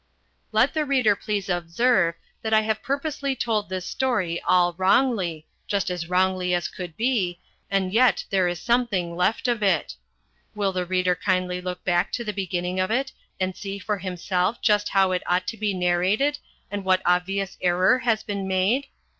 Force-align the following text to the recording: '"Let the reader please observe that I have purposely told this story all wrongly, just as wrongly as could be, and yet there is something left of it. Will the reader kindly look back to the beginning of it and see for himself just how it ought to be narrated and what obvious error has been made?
'"Let 0.51 0.73
the 0.73 0.83
reader 0.83 1.15
please 1.15 1.47
observe 1.47 2.15
that 2.41 2.55
I 2.55 2.61
have 2.61 2.81
purposely 2.81 3.35
told 3.35 3.69
this 3.69 3.85
story 3.85 4.41
all 4.47 4.73
wrongly, 4.73 5.45
just 5.67 5.91
as 5.91 6.09
wrongly 6.09 6.55
as 6.55 6.67
could 6.67 6.97
be, 6.97 7.39
and 7.69 7.93
yet 7.93 8.25
there 8.31 8.47
is 8.47 8.59
something 8.59 9.15
left 9.15 9.47
of 9.47 9.61
it. 9.61 9.95
Will 10.55 10.71
the 10.71 10.87
reader 10.87 11.13
kindly 11.13 11.61
look 11.61 11.83
back 11.85 12.11
to 12.13 12.23
the 12.23 12.33
beginning 12.33 12.79
of 12.79 12.89
it 12.89 13.11
and 13.39 13.55
see 13.55 13.77
for 13.77 13.99
himself 13.99 14.59
just 14.59 14.89
how 14.89 15.11
it 15.11 15.21
ought 15.27 15.45
to 15.45 15.55
be 15.55 15.71
narrated 15.71 16.39
and 16.71 16.83
what 16.83 17.03
obvious 17.05 17.55
error 17.61 17.99
has 17.99 18.23
been 18.23 18.47
made? 18.47 18.87